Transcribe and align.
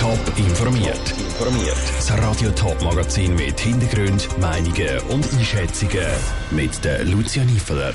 Top 0.00 0.18
informiert. 0.38 1.10
Informiert. 1.18 1.76
Das 1.94 2.10
Radio 2.12 2.50
Top 2.52 2.80
Magazin 2.82 3.34
mit 3.34 3.60
Hintergrund, 3.60 4.26
Meinungen 4.40 4.98
und 5.10 5.30
Einschätzungen 5.34 6.06
mit 6.50 6.82
der 6.82 7.04
Lucia 7.04 7.44
Niefeler. 7.44 7.92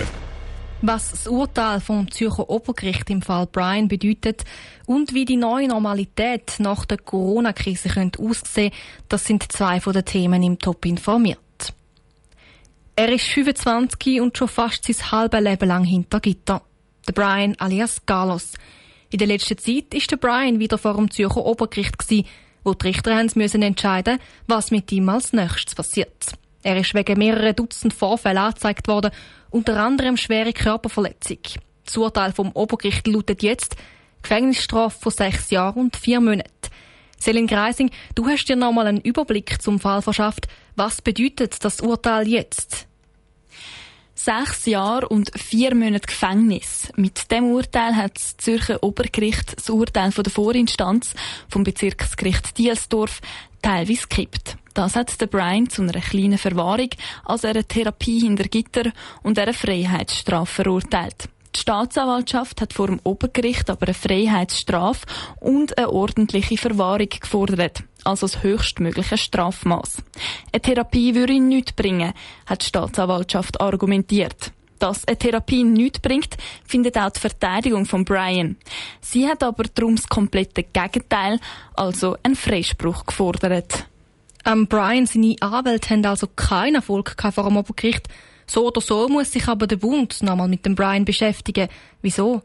Was 0.83 1.09
das 1.09 1.25
Urteil 1.25 1.79
vom 1.79 2.11
Zürcher 2.11 2.47
Obergericht 2.47 3.09
im 3.09 3.23
Fall 3.23 3.47
Brian 3.47 3.87
bedeutet 3.87 4.43
und 4.85 5.15
wie 5.15 5.25
die 5.25 5.35
neue 5.35 5.67
Normalität 5.67 6.53
nach 6.59 6.85
der 6.85 6.99
Corona-Krise 6.99 7.89
könnte 7.89 8.21
aussehen, 8.21 8.71
das 9.09 9.25
sind 9.25 9.51
zwei 9.51 9.79
von 9.79 9.93
den 9.93 10.05
Themen 10.05 10.43
im 10.43 10.59
Top 10.59 10.85
informiert. 10.85 11.39
Er 12.95 13.11
ist 13.11 13.25
25 13.25 14.21
und 14.21 14.37
schon 14.37 14.47
fast 14.47 14.85
sein 14.85 15.11
halbes 15.11 15.41
Leben 15.41 15.67
lang 15.67 15.83
hinter 15.83 16.19
Gitter. 16.19 16.61
Der 17.07 17.13
Brian 17.13 17.55
alias 17.57 18.05
Carlos. 18.05 18.53
In 19.09 19.19
der 19.19 19.27
letzten 19.27 19.57
Zeit 19.57 19.93
ist 19.93 20.11
der 20.11 20.17
Brian 20.17 20.59
wieder 20.59 20.77
vor 20.77 20.95
dem 20.95 21.11
Zürcher 21.11 21.45
Obergericht 21.45 21.97
gewesen, 21.97 22.27
wo 22.63 22.73
die 22.73 22.87
Richter 22.87 23.15
haben 23.15 23.29
müssen 23.35 23.61
entscheiden, 23.61 24.19
was 24.47 24.71
mit 24.71 24.91
ihm 24.91 25.07
als 25.09 25.33
nächstes 25.33 25.75
passiert. 25.75 26.33
Er 26.63 26.77
ist 26.77 26.95
wegen 26.95 27.19
mehrerer 27.19 27.53
Dutzend 27.53 27.93
Vorfällen 27.93 28.39
angezeigt 28.39 28.87
worden, 28.87 29.11
unter 29.51 29.77
anderem 29.77 30.17
schwere 30.17 30.51
Körperverletzung. 30.51 31.37
Das 31.85 31.95
Urteil 31.95 32.31
vom 32.31 32.51
Obergericht 32.53 33.05
lautet 33.05 33.43
jetzt 33.43 33.75
Gefängnisstrafe 34.23 34.99
von 34.99 35.11
sechs 35.11 35.51
Jahren 35.51 35.79
und 35.79 35.95
vier 35.95 36.19
Monaten. 36.19 36.49
Selin 37.19 37.45
Greising, 37.45 37.91
du 38.15 38.27
hast 38.27 38.45
dir 38.45 38.55
nochmal 38.55 38.87
einen 38.87 39.01
Überblick 39.01 39.61
zum 39.61 39.79
Fall 39.79 40.01
verschafft. 40.01 40.47
Was 40.75 41.01
bedeutet 41.01 41.63
das 41.63 41.81
Urteil 41.81 42.27
jetzt? 42.27 42.87
Sechs 44.17 44.65
Jahre 44.65 45.09
und 45.09 45.29
vier 45.37 45.75
Monate 45.75 46.07
Gefängnis. 46.07 46.89
Mit 46.95 47.29
dem 47.31 47.51
Urteil 47.51 47.97
hat 47.97 48.15
das 48.15 48.37
Zürcher 48.37 48.81
Obergericht 48.81 49.57
das 49.57 49.69
Urteil 49.69 50.13
von 50.13 50.23
der 50.23 50.31
Vorinstanz 50.31 51.13
vom 51.49 51.65
Bezirksgericht 51.65 52.57
Dielsdorf 52.57 53.19
teilweise 53.61 54.07
gekippt. 54.07 54.57
Das 54.73 54.95
hat 54.95 55.19
der 55.19 55.27
Brian 55.27 55.69
zu 55.69 55.81
einer 55.81 55.99
kleinen 55.99 56.37
Verwahrung, 56.37 56.89
also 57.25 57.49
einer 57.49 57.67
Therapie 57.67 58.21
hinter 58.21 58.45
Gitter 58.45 58.91
und 59.21 59.37
einer 59.37 59.53
Freiheitsstrafe 59.53 60.63
verurteilt. 60.63 61.27
Die 61.53 61.59
Staatsanwaltschaft 61.59 62.61
hat 62.61 62.73
vor 62.73 62.87
dem 62.87 63.01
Obergericht 63.03 63.69
aber 63.69 63.87
eine 63.87 63.93
Freiheitsstrafe 63.93 65.05
und 65.39 65.77
eine 65.77 65.89
ordentliche 65.89 66.57
Verwahrung 66.57 67.09
gefordert, 67.09 67.83
also 68.05 68.27
das 68.27 68.43
höchstmögliche 68.43 69.17
Strafmaß. 69.17 69.97
Eine 70.51 70.61
Therapie 70.61 71.15
würde 71.15 71.33
ihn 71.33 71.47
nichts 71.47 71.73
bringen, 71.73 72.13
hat 72.45 72.61
die 72.61 72.67
Staatsanwaltschaft 72.67 73.59
argumentiert. 73.59 74.51
Dass 74.79 75.07
eine 75.07 75.17
Therapie 75.17 75.63
nichts 75.63 75.99
bringt, 75.99 76.35
findet 76.65 76.97
auch 76.97 77.09
die 77.09 77.19
Verteidigung 77.19 77.85
von 77.85 78.03
Brian. 78.05 78.57
Sie 79.01 79.27
hat 79.27 79.41
aber 79.41 79.63
darum 79.73 79.95
das 79.95 80.07
komplette 80.07 80.63
Gegenteil, 80.63 81.39
also 81.75 82.17
einen 82.23 82.35
Freispruch 82.35 83.05
gefordert. 83.05 83.85
Ähm, 84.45 84.67
Brian, 84.67 85.07
seine 85.07 85.35
Anwälte 85.39 85.89
haben 85.89 86.05
also 86.05 86.27
keinen 86.27 86.75
Erfolg 86.75 87.15
vor 87.19 87.43
dem 87.45 87.57
Obergericht. 87.57 88.07
So 88.47 88.67
oder 88.67 88.81
so 88.81 89.07
muss 89.07 89.31
sich 89.31 89.47
aber 89.47 89.65
der 89.65 89.77
Bund 89.77 90.21
nochmal 90.21 90.47
mit 90.47 90.65
dem 90.65 90.75
Brian 90.75 91.05
beschäftigen. 91.05 91.67
Wieso? 92.01 92.43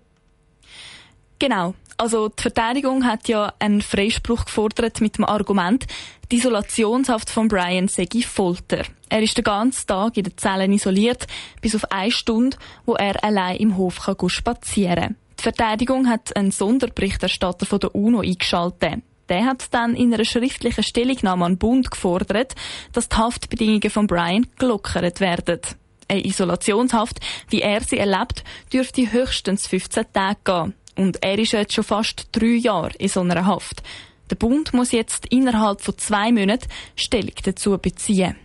Genau. 1.41 1.75
Also 1.97 2.29
die 2.29 2.41
Verteidigung 2.41 3.05
hat 3.05 3.29
ja 3.29 3.53
einen 3.59 3.83
Freispruch 3.83 4.45
gefordert 4.45 5.01
mit 5.01 5.19
dem 5.19 5.25
Argument, 5.25 5.87
die 6.31 6.37
Isolationshaft 6.37 7.29
von 7.29 7.49
Brian 7.49 7.89
sei 7.89 8.07
Folter. 8.27 8.85
Er 9.09 9.23
ist 9.23 9.37
den 9.37 9.45
ganzen 9.45 9.87
Tag 9.87 10.17
in 10.17 10.25
den 10.25 10.37
Zellen 10.39 10.73
isoliert, 10.73 11.27
bis 11.61 11.75
auf 11.75 11.91
eine 11.91 12.13
Stunde, 12.13 12.57
wo 12.87 12.95
er 12.95 13.23
allein 13.25 13.57
im 13.57 13.77
Hof 13.77 14.01
kann 14.01 14.29
spazieren 14.29 14.95
kann. 14.95 15.17
Die 15.39 15.43
Verteidigung 15.43 16.09
hat 16.09 16.37
einen 16.37 16.53
Sonderberichterstatter 16.53 17.67
von 17.67 17.81
der 17.81 17.95
UNO 17.95 18.21
eingeschaltet. 18.21 19.03
Der 19.29 19.45
hat 19.45 19.73
dann 19.73 19.95
in 19.95 20.13
einer 20.13 20.25
schriftlichen 20.25 20.85
Stellungnahme 20.85 21.45
an 21.45 21.59
Bund 21.59 21.91
gefordert, 21.91 22.55
dass 22.93 23.09
die 23.09 23.17
Haftbedingungen 23.17 23.91
von 23.91 24.07
Brian 24.07 24.47
gelockert 24.59 25.21
werden. 25.21 25.61
Eine 26.09 26.25
Isolationshaft, 26.25 27.21
wie 27.49 27.63
er 27.63 27.83
sie 27.83 27.99
erlebt, 27.99 28.43
dürfte 28.73 29.13
höchstens 29.13 29.67
15 29.67 30.07
Tage 30.13 30.39
gehen. 30.45 30.75
Und 30.97 31.23
er 31.23 31.39
ist 31.39 31.53
jetzt 31.53 31.75
schon 31.75 31.85
fast 31.85 32.29
drei 32.33 32.57
Jahre 32.57 32.93
in 32.99 33.09
so 33.09 33.21
einer 33.21 33.47
Haft. 33.47 33.83
Der 34.31 34.37
Bund 34.37 34.73
muss 34.75 34.93
jetzt 34.93 35.27
innerhalb 35.27 35.81
von 35.81 35.99
zwei 35.99 36.31
Monaten 36.31 36.69
Stellung 36.95 37.35
dazu 37.43 37.77
beziehen. 37.79 38.37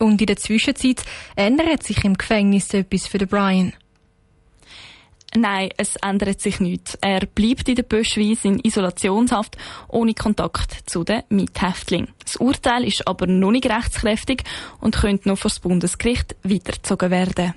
Und 0.00 0.20
in 0.20 0.26
der 0.26 0.36
Zwischenzeit 0.36 1.04
ändert 1.36 1.82
sich 1.82 2.04
im 2.04 2.14
Gefängnis 2.14 2.74
etwas 2.74 3.06
für 3.06 3.18
den 3.18 3.28
Brian. 3.28 3.72
Nein, 5.34 5.70
es 5.78 5.96
ändert 5.96 6.40
sich 6.40 6.60
nichts. 6.60 6.98
Er 7.00 7.20
bleibt 7.20 7.66
in 7.68 7.76
der 7.76 7.84
Böschweise 7.84 8.48
in 8.48 8.58
Isolationshaft 8.58 9.56
ohne 9.88 10.12
Kontakt 10.12 10.90
zu 10.90 11.04
den 11.04 11.22
Mithäftlingen. 11.30 12.08
Das 12.22 12.36
Urteil 12.36 12.84
ist 12.84 13.06
aber 13.08 13.26
noch 13.26 13.50
nicht 13.50 13.66
rechtskräftig 13.66 14.42
und 14.80 14.96
könnte 14.96 15.28
noch 15.28 15.38
vor 15.38 15.48
das 15.48 15.60
Bundesgericht 15.60 16.36
weitergezogen 16.42 17.10
werden. 17.10 17.54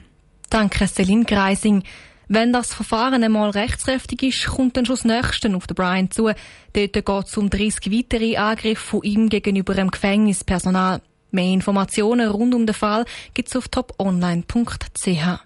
Danke, 0.50 0.88
Celine 0.88 1.26
Greising. 1.26 1.84
Wenn 2.28 2.54
das 2.54 2.74
Verfahren 2.74 3.24
einmal 3.24 3.52
rechtskräftig 3.52 4.24
ist, 4.24 4.48
kommt 4.48 4.78
dann 4.78 4.86
schon 4.86 4.96
das 4.96 5.06
Nächste 5.06 5.56
auf 5.56 5.68
den 5.68 5.76
Brian 5.76 6.10
zu. 6.10 6.24
Dort 6.26 6.38
geht 6.74 7.10
es 7.10 7.38
um 7.38 7.50
30 7.50 7.92
weitere 7.92 8.38
Angriffe 8.38 8.84
von 8.84 9.04
ihm 9.04 9.30
gegenüber 9.30 9.76
dem 9.76 9.92
Gefängnispersonal. 9.92 11.02
Mehr 11.32 11.54
Informationen 11.54 12.30
rund 12.30 12.56
um 12.56 12.66
den 12.66 12.74
Fall 12.74 13.06
gibt 13.34 13.50
es 13.50 13.56
auf 13.56 13.68
toponline.ch. 13.68 15.40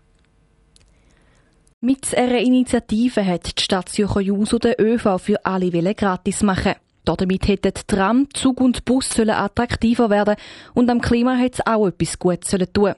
Mit 1.82 2.16
einer 2.16 2.40
Initiative 2.40 3.26
hat 3.26 3.58
die 3.58 3.64
Stadt 3.64 3.90
Zürcher 3.90 4.20
Juso 4.20 4.60
den 4.60 4.76
ÖV 4.80 5.18
für 5.18 5.46
alle 5.46 5.72
Welle 5.74 5.96
gratis 5.96 6.44
machen. 6.44 6.76
Damit 7.06 7.48
hätten 7.48 7.74
Tram, 7.88 8.28
Zug 8.34 8.62
und 8.62 8.86
Bus 8.86 9.10
sollen 9.10 9.30
attraktiver 9.32 10.10
werden 10.10 10.36
und 10.74 10.90
am 10.90 11.02
Klima 11.02 11.38
hat 11.38 11.54
es 11.54 11.66
auch 11.66 11.88
etwas 11.88 12.20
Gutes 12.20 12.52
sollen 12.52 12.72
tun. 12.72 12.94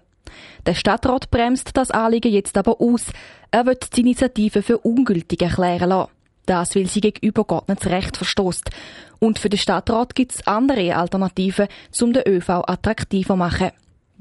Der 0.66 0.74
Stadtrat 0.74 1.32
bremst 1.32 1.72
das 1.74 1.92
Anliegen 1.92 2.32
jetzt 2.32 2.58
aber 2.58 2.80
aus. 2.80 3.06
Er 3.52 3.66
wird 3.66 3.96
die 3.96 4.02
Initiative 4.02 4.62
für 4.62 4.78
ungültig 4.80 5.42
erklären 5.42 5.90
lassen. 5.90 6.12
Das, 6.46 6.76
weil 6.76 6.88
sie 6.88 7.02
gegen 7.02 7.26
übergeordnetes 7.26 7.92
Recht 7.92 8.18
verstößt. 8.18 8.70
Und 9.20 9.40
für 9.40 9.50
den 9.50 9.60
Stadtrat 9.60 10.16
gibt 10.16 10.34
es 10.34 10.48
andere 10.48 10.96
Alternativen, 10.96 11.68
um 12.02 12.14
den 12.14 12.28
ÖV 12.28 12.50
attraktiver 12.68 13.34
zu 13.34 13.38
machen 13.38 13.72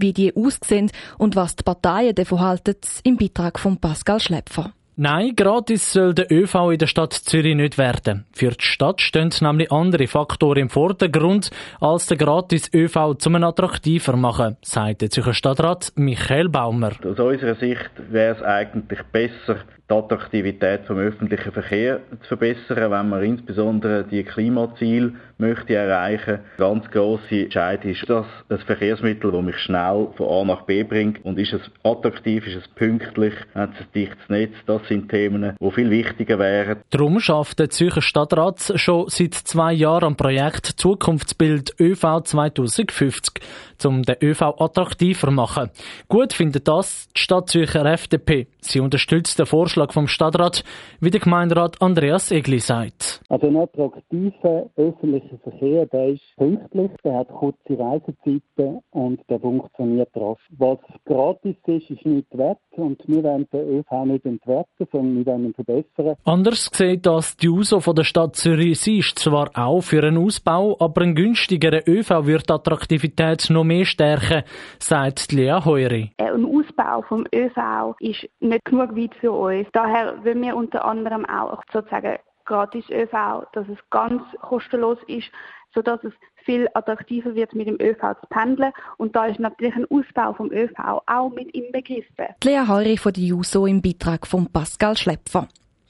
wie 0.00 0.12
die 0.12 0.34
aussehen 0.34 0.90
und 1.18 1.36
was 1.36 1.56
die 1.56 1.62
Parteien 1.62 2.14
davon 2.14 2.40
halten, 2.40 2.76
im 3.04 3.16
Beitrag 3.18 3.58
von 3.58 3.76
Pascal 3.76 4.18
Schlepfer. 4.18 4.72
Nein, 4.96 5.34
gratis 5.36 5.92
soll 5.92 6.14
der 6.14 6.30
ÖV 6.30 6.72
in 6.72 6.78
der 6.78 6.86
Stadt 6.86 7.12
Zürich 7.12 7.54
nicht 7.54 7.78
werden. 7.78 8.26
Für 8.32 8.50
die 8.50 8.64
Stadt 8.64 9.00
stehen 9.00 9.30
nämlich 9.40 9.70
andere 9.72 10.06
Faktoren 10.08 10.58
im 10.58 10.68
Vordergrund, 10.68 11.50
als 11.80 12.06
der 12.06 12.16
gratis 12.16 12.70
ÖV 12.74 13.14
zum 13.18 13.36
attraktiver 13.36 14.16
machen, 14.16 14.56
sagt 14.62 15.02
der 15.02 15.10
Zürcher 15.10 15.32
Stadtrat 15.32 15.92
Michael 15.94 16.48
Baumer. 16.48 16.92
Aus 17.04 17.18
unserer 17.18 17.54
Sicht 17.54 17.90
wäre 18.10 18.36
es 18.36 18.42
eigentlich 18.42 19.00
besser, 19.12 19.60
die 19.90 19.94
Attraktivität 19.94 20.82
vom 20.86 20.98
öffentlichen 20.98 21.52
Verkehr 21.52 22.00
zu 22.22 22.28
verbessern, 22.28 22.90
wenn 22.90 23.08
man 23.08 23.24
insbesondere 23.24 24.04
die 24.04 24.22
Klimaziele 24.22 25.14
möchte 25.38 25.74
erreichen. 25.74 26.40
Ganz 26.58 26.88
grosse 26.90 27.44
Entscheidung 27.44 27.90
ist 27.90 28.08
das 28.08 28.26
ein 28.48 28.58
Verkehrsmittel, 28.58 29.32
das 29.32 29.42
mich 29.42 29.58
schnell 29.58 30.08
von 30.16 30.28
A 30.28 30.44
nach 30.44 30.62
B 30.62 30.84
bringt 30.84 31.24
und 31.24 31.38
ist 31.38 31.52
es 31.52 31.62
attraktiv, 31.82 32.46
ist 32.46 32.56
es 32.56 32.68
pünktlich, 32.68 33.34
hat 33.54 33.70
es 33.74 33.80
ein 33.80 33.86
dichtes 33.94 34.28
Netz. 34.28 34.52
Das 34.66 34.82
sind 34.90 35.08
Themen, 35.08 35.56
die 35.58 35.70
viel 35.70 35.90
wichtiger 35.90 36.38
wären. 36.38 36.80
Darum 36.90 37.20
schafft 37.20 37.60
der 37.60 37.70
Zürcher 37.70 38.02
Stadtrat 38.02 38.72
schon 38.74 39.08
seit 39.08 39.34
zwei 39.34 39.72
Jahren 39.72 40.04
am 40.04 40.16
Projekt 40.16 40.66
Zukunftsbild 40.66 41.74
ÖV 41.80 42.22
2050 42.24 43.40
um 43.86 44.02
den 44.02 44.16
ÖV 44.20 44.42
attraktiver 44.58 45.28
zu 45.28 45.32
machen. 45.32 45.70
Gut 46.08 46.32
findet 46.32 46.68
das 46.68 47.08
die 47.16 47.20
Stadt 47.20 47.48
Zürcher 47.48 47.86
FDP. 47.86 48.46
Sie 48.60 48.80
unterstützt 48.80 49.38
den 49.38 49.46
Vorschlag 49.46 49.92
vom 49.92 50.06
Stadtrat, 50.06 50.64
wie 51.00 51.10
der 51.10 51.20
Gemeinderat 51.20 51.80
Andreas 51.80 52.30
Egli 52.30 52.58
sagt. 52.58 53.22
Also 53.28 53.46
ein 53.46 53.56
attraktiver 53.56 54.68
öffentlicher 54.76 55.38
Verkehr, 55.42 55.86
der 55.86 56.08
ist 56.08 56.22
pünktlich, 56.36 56.90
der 57.04 57.18
hat 57.18 57.28
kurze 57.28 57.78
Reisezeiten 57.78 58.80
und 58.90 59.20
der 59.28 59.40
funktioniert 59.40 60.10
rasch. 60.14 60.46
Was 60.58 60.78
gratis 61.06 61.56
ist, 61.66 61.90
ist 61.90 62.04
nicht 62.04 62.36
wert 62.36 62.58
und 62.72 63.00
wir 63.06 63.22
wollen 63.22 63.48
den 63.52 63.78
ÖV 63.78 64.04
nicht 64.04 64.26
entwerten, 64.26 64.79
sondern 64.90 65.16
wir 65.16 65.26
wollen 65.26 65.44
ihn 65.46 65.54
verbessern. 65.54 66.16
Anders 66.24 66.70
sieht 66.72 67.06
das 67.06 67.36
die 67.36 67.48
USO 67.48 67.80
von 67.80 67.94
der 67.94 68.04
Stadt 68.04 68.36
Zürich. 68.36 68.80
Sie 68.80 68.98
ist 68.98 69.18
zwar 69.18 69.50
auch 69.54 69.80
für 69.80 70.02
einen 70.02 70.18
Ausbau, 70.18 70.76
aber 70.78 71.02
ein 71.02 71.14
günstigerer 71.14 71.82
ÖV 71.86 72.26
wird 72.26 72.48
die 72.48 72.52
Attraktivität 72.52 73.48
noch 73.50 73.64
mehr 73.64 73.84
stärken, 73.84 74.42
sagt 74.78 75.32
Lea 75.32 75.60
Heuri. 75.64 76.12
Ein 76.18 76.44
Ausbau 76.44 77.02
vom 77.02 77.26
ÖV 77.34 77.94
ist 78.00 78.28
nicht 78.40 78.64
genug 78.64 78.96
weit 78.96 79.14
für 79.20 79.32
uns. 79.32 79.68
Daher 79.72 80.24
wollen 80.24 80.42
wir 80.42 80.56
unter 80.56 80.84
anderem 80.84 81.24
auch 81.26 81.62
sozusagen 81.72 82.18
gratis 82.44 82.84
ÖV, 82.90 83.46
dass 83.52 83.68
es 83.68 83.78
ganz 83.90 84.22
kostenlos 84.40 84.98
ist, 85.06 85.30
sodass 85.74 86.02
es 86.04 86.12
viel 86.44 86.68
attraktiver 86.74 87.34
wird, 87.34 87.54
mit 87.54 87.66
dem 87.66 87.76
ÖV 87.80 88.00
zu 88.20 88.26
pendeln. 88.28 88.72
Und 88.96 89.14
da 89.14 89.26
ist 89.26 89.38
natürlich 89.38 89.74
ein 89.74 89.86
Ausbau 89.90 90.32
vom 90.32 90.50
ÖV 90.52 90.72
auch 91.06 91.30
mit 91.30 91.50
inbegriffen. 91.54 92.26
Lea 92.42 92.62
Heuri 92.66 92.96
von 92.96 93.12
der 93.12 93.22
JUSO 93.22 93.66
im 93.66 93.82
Beitrag 93.82 94.26
von 94.26 94.46
Pascal 94.46 94.96
Schlepfer. 94.96 95.48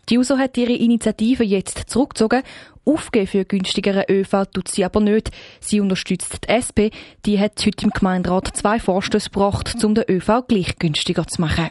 Die 0.09 0.15
JUSO 0.15 0.39
hat 0.39 0.57
ihre 0.59 0.73
Initiative 0.73 1.45
jetzt 1.45 1.89
zurückgezogen 1.89 2.43
Aufgeben 2.85 3.27
für 3.27 3.45
günstigeren 3.45 4.05
ÖV 4.09 4.47
tut 4.53 4.69
sie 4.69 4.85
aber 4.85 5.01
nicht. 5.01 5.31
Sie 5.61 5.81
unterstützt 5.81 6.45
die 6.45 6.49
SP. 6.49 6.91
Die 7.27 7.39
hat 7.39 7.65
heute 7.65 7.85
im 7.85 7.91
Gemeinderat 7.91 8.57
zwei 8.57 8.81
Vorstöße 8.81 9.31
gebracht, 9.31 9.85
um 9.85 9.95
den 9.95 10.05
ÖV 10.09 10.47
gleich 10.49 10.77
günstiger 10.77 11.27
zu 11.27 11.41
machen. 11.41 11.71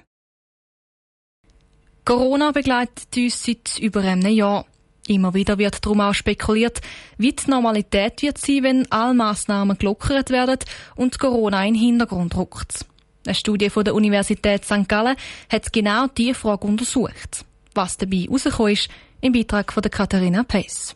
Corona 2.06 2.52
begleitet 2.52 3.16
uns 3.18 3.44
seit 3.44 3.80
über 3.80 4.02
einem 4.02 4.32
Jahr. 4.32 4.66
Immer 5.10 5.34
wieder 5.34 5.58
wird 5.58 5.84
darum 5.84 6.02
auch 6.02 6.14
spekuliert, 6.14 6.82
wie 7.18 7.34
die 7.34 7.50
Normalität 7.50 8.22
wird 8.22 8.38
sein, 8.38 8.62
wenn 8.62 8.92
alle 8.92 9.16
Massnahmen 9.16 9.76
gelockert 9.76 10.30
werden 10.30 10.60
und 10.96 11.18
Corona 11.18 11.66
in 11.66 11.74
den 11.74 11.82
Hintergrund 11.82 12.38
rückt. 12.38 12.86
Eine 13.26 13.34
Studie 13.34 13.72
von 13.72 13.84
der 13.84 13.96
Universität 13.96 14.66
St. 14.66 14.88
Gallen 14.88 15.16
hat 15.52 15.74
genau 15.74 16.06
diese 16.16 16.36
Frage 16.36 16.68
untersucht. 16.68 17.44
Was 17.74 17.98
dabei 17.98 18.18
herausgekommen 18.18 18.74
ist, 18.74 18.90
im 19.22 19.34
Beitrag 19.34 19.74
von 19.74 19.82
der 19.82 19.90
Katharina 19.90 20.44
Pace. 20.44 20.96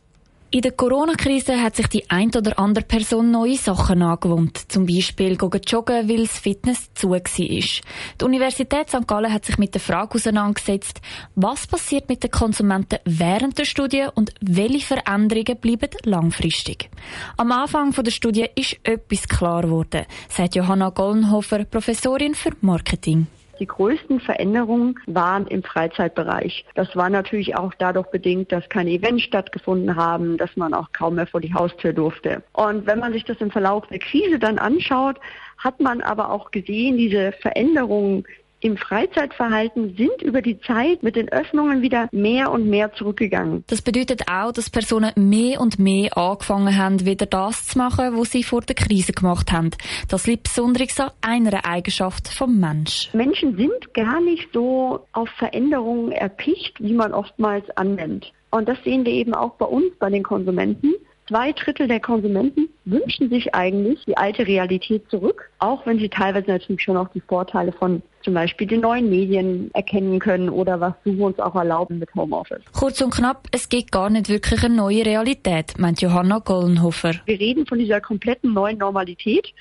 In 0.53 0.61
der 0.61 0.73
Corona-Krise 0.73 1.63
hat 1.63 1.75
sich 1.75 1.87
die 1.87 2.07
ein 2.11 2.29
oder 2.29 2.59
andere 2.59 2.85
Person 2.85 3.31
neue 3.31 3.57
Sachen 3.57 4.03
angewohnt. 4.03 4.71
Zum 4.71 4.85
Beispiel 4.85 5.35
joggen, 5.35 6.07
weil 6.07 6.27
das 6.27 6.37
Fitness 6.37 6.93
zu 6.93 7.09
war. 7.09 7.21
Die 7.21 8.23
Universität 8.23 8.87
St. 8.87 9.07
Gallen 9.07 9.33
hat 9.33 9.45
sich 9.45 9.57
mit 9.57 9.73
der 9.73 9.81
Frage 9.81 10.13
auseinandergesetzt, 10.13 11.01
was 11.33 11.65
passiert 11.65 12.07
mit 12.07 12.21
den 12.21 12.29
Konsumenten 12.29 12.99
während 13.03 13.57
der 13.57 13.65
Studie 13.65 14.05
und 14.13 14.31
welche 14.41 14.85
Veränderungen 14.85 15.57
bleiben 15.57 15.89
langfristig. 16.03 16.91
Am 17.35 17.51
Anfang 17.51 17.91
der 17.91 18.11
Studie 18.11 18.45
ist 18.53 18.77
etwas 18.83 19.27
klar 19.27 19.63
geworden, 19.63 20.05
sagt 20.29 20.53
Johanna 20.53 20.91
Gollenhofer, 20.91 21.65
Professorin 21.65 22.35
für 22.35 22.51
Marketing. 22.61 23.25
Die 23.59 23.67
größten 23.67 24.19
Veränderungen 24.19 24.99
waren 25.05 25.47
im 25.47 25.63
Freizeitbereich. 25.63 26.65
Das 26.75 26.95
war 26.95 27.09
natürlich 27.09 27.55
auch 27.55 27.73
dadurch 27.77 28.07
bedingt, 28.07 28.51
dass 28.51 28.67
keine 28.69 28.91
Events 28.91 29.23
stattgefunden 29.23 29.95
haben, 29.95 30.37
dass 30.37 30.55
man 30.55 30.73
auch 30.73 30.91
kaum 30.91 31.15
mehr 31.15 31.27
vor 31.27 31.41
die 31.41 31.53
Haustür 31.53 31.93
durfte. 31.93 32.43
Und 32.53 32.85
wenn 32.87 32.99
man 32.99 33.13
sich 33.13 33.23
das 33.25 33.37
im 33.37 33.51
Verlauf 33.51 33.85
der 33.87 33.99
Krise 33.99 34.39
dann 34.39 34.57
anschaut, 34.57 35.17
hat 35.57 35.79
man 35.79 36.01
aber 36.01 36.31
auch 36.31 36.51
gesehen, 36.51 36.97
diese 36.97 37.31
Veränderungen 37.33 38.25
im 38.63 38.77
Freizeitverhalten 38.77 39.95
sind 39.97 40.21
über 40.21 40.41
die 40.41 40.59
Zeit 40.61 41.03
mit 41.03 41.15
den 41.15 41.29
Öffnungen 41.29 41.81
wieder 41.81 42.07
mehr 42.11 42.51
und 42.51 42.69
mehr 42.69 42.93
zurückgegangen. 42.93 43.63
Das 43.67 43.81
bedeutet 43.81 44.23
auch, 44.31 44.51
dass 44.51 44.69
Personen 44.69 45.11
mehr 45.15 45.59
und 45.59 45.79
mehr 45.79 46.17
angefangen 46.17 46.77
haben, 46.77 47.05
wieder 47.05 47.25
das 47.25 47.67
zu 47.67 47.77
machen, 47.77 48.17
was 48.17 48.31
sie 48.31 48.43
vor 48.43 48.61
der 48.61 48.75
Krise 48.75 49.11
gemacht 49.11 49.51
haben. 49.51 49.71
Das 50.07 50.27
liegt 50.27 50.43
besonders 50.43 50.99
an 50.99 51.11
einer 51.21 51.65
Eigenschaft 51.65 52.29
vom 52.29 52.59
Mensch. 52.59 53.09
Menschen 53.13 53.57
sind 53.57 53.93
gar 53.93 54.21
nicht 54.21 54.47
so 54.53 55.05
auf 55.11 55.29
Veränderungen 55.37 56.11
erpicht, 56.11 56.81
wie 56.81 56.93
man 56.93 57.13
oftmals 57.13 57.69
annimmt. 57.71 58.31
Und 58.51 58.69
das 58.69 58.77
sehen 58.83 59.05
wir 59.05 59.13
eben 59.13 59.33
auch 59.33 59.55
bei 59.55 59.65
uns, 59.65 59.93
bei 59.99 60.09
den 60.09 60.23
Konsumenten. 60.23 60.93
Zwei 61.27 61.53
Drittel 61.53 61.87
der 61.87 62.01
Konsumenten 62.01 62.67
wünschen 62.83 63.29
sich 63.29 63.55
eigentlich 63.55 64.03
die 64.05 64.17
alte 64.17 64.45
Realität 64.45 65.09
zurück, 65.09 65.49
auch 65.59 65.85
wenn 65.85 65.97
sie 65.97 66.09
teilweise 66.09 66.47
natürlich 66.47 66.81
schon 66.81 66.97
auch 66.97 67.07
die 67.09 67.21
Vorteile 67.21 67.71
von 67.71 68.01
zum 68.23 68.33
Beispiel 68.33 68.67
den 68.67 68.81
neuen 68.81 69.09
Medien 69.09 69.71
erkennen 69.73 70.19
können 70.19 70.49
oder 70.49 70.81
was 70.81 70.93
wir 71.05 71.25
uns 71.25 71.39
auch 71.39 71.55
erlauben 71.55 71.99
mit 71.99 72.13
Homeoffice. 72.13 72.61
Kurz 72.73 72.99
und 73.01 73.13
knapp, 73.13 73.47
es 73.51 73.69
geht 73.69 73.91
gar 73.91 74.09
nicht 74.09 74.27
wirklich 74.27 74.63
eine 74.65 74.75
neue 74.75 75.05
Realität, 75.05 75.77
meint 75.77 76.01
Johanna 76.01 76.39
Gollenhofer. 76.39 77.13
Wir 77.25 77.39
reden 77.39 77.65
von 77.67 77.79
dieser 77.79 78.01
kompletten 78.01 78.53
neuen 78.53 78.77
Normalität 78.77 79.53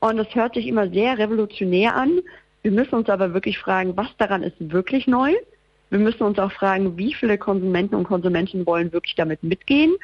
und 0.00 0.18
es 0.18 0.34
hört 0.34 0.54
sich 0.54 0.66
immer 0.66 0.90
sehr 0.90 1.16
revolutionär 1.16 1.96
an. 1.96 2.20
Wir 2.60 2.72
müssen 2.72 2.94
uns 2.94 3.08
aber 3.08 3.32
wirklich 3.32 3.58
fragen, 3.58 3.96
was 3.96 4.08
daran 4.18 4.42
ist 4.42 4.56
wirklich 4.58 5.06
neu? 5.06 5.32
Wir 5.88 5.98
müssen 5.98 6.24
uns 6.24 6.38
auch 6.38 6.52
fragen, 6.52 6.98
wie 6.98 7.14
viele 7.14 7.38
Konsumenten 7.38 7.94
und 7.94 8.04
Konsumenten 8.04 8.66
wollen 8.66 8.92
wirklich 8.92 9.14
damit 9.14 9.42
mitgehen 9.42 9.94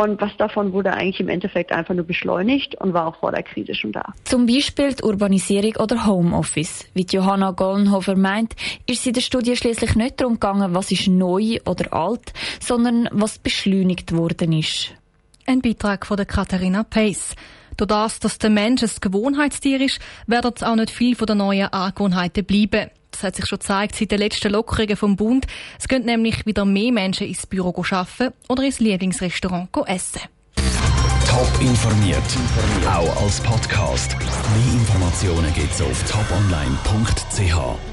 und 0.00 0.18
was 0.18 0.34
davon 0.38 0.72
wurde 0.72 0.94
eigentlich 0.94 1.20
im 1.20 1.28
Endeffekt 1.28 1.72
einfach 1.72 1.94
nur 1.94 2.06
beschleunigt 2.06 2.74
und 2.76 2.94
war 2.94 3.06
auch 3.06 3.16
vor 3.16 3.32
der 3.32 3.42
Krise 3.42 3.74
schon 3.74 3.92
da. 3.92 4.14
Zum 4.24 4.46
Beispiel 4.46 4.94
die 4.94 5.02
Urbanisierung 5.02 5.76
oder 5.76 6.06
Homeoffice. 6.06 6.86
Wie 6.94 7.04
Johanna 7.08 7.50
Gollenhofer 7.50 8.16
meint, 8.16 8.54
ist 8.86 9.02
sie 9.02 9.12
der 9.12 9.20
Studie 9.20 9.56
schließlich 9.56 9.96
nicht 9.96 10.18
darum 10.20 10.34
gegangen, 10.34 10.74
was 10.74 10.90
ist 10.90 11.06
neu 11.08 11.58
oder 11.66 11.92
alt, 11.92 12.32
sondern 12.60 13.10
was 13.12 13.38
beschleunigt 13.38 14.12
worden 14.12 14.52
ist. 14.52 14.94
Ein 15.46 15.60
Beitrag 15.60 16.06
von 16.06 16.16
der 16.16 16.26
Katharina 16.26 16.82
Pace. 16.82 17.34
Durch 17.76 17.88
das, 17.88 18.20
dass 18.20 18.38
der 18.38 18.50
Mensch 18.50 18.82
ein 18.82 18.90
Gewohnheitstier 19.02 19.82
ist, 19.82 20.00
werden 20.26 20.52
auch 20.62 20.76
nicht 20.76 20.90
viel 20.90 21.14
von 21.14 21.26
den 21.26 21.38
neuen 21.38 21.72
Angewohnheiten 21.72 22.44
bleiben. 22.46 22.90
Das 23.10 23.22
hat 23.22 23.36
sich 23.36 23.46
schon 23.46 23.58
gezeigt 23.58 23.96
seit 23.96 24.10
den 24.10 24.18
letzten 24.18 24.52
Lockerungen 24.52 24.96
vom 24.96 25.16
Bund. 25.16 25.46
Es 25.78 25.88
gehen 25.88 26.04
nämlich 26.04 26.46
wieder 26.46 26.64
mehr 26.64 26.92
Menschen 26.92 27.26
ins 27.26 27.46
Büro 27.46 27.84
arbeiten 27.90 28.34
oder 28.48 28.62
ins 28.62 28.80
Lieblingsrestaurant 28.80 29.68
essen. 29.86 30.22
Top 31.26 31.60
informiert, 31.60 32.22
auch 32.86 33.22
als 33.22 33.40
Podcast. 33.40 34.16
Mehr 34.18 34.74
Informationen 34.74 35.52
gibt's 35.54 35.80
auf 35.80 36.02
toponline.ch. 36.10 37.89